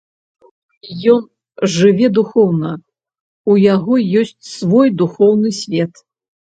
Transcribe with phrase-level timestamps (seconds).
[1.13, 1.21] Ён
[1.75, 2.73] жыве духоўна,
[3.53, 3.93] у яго
[4.25, 6.07] ёсць свой духоўны свет.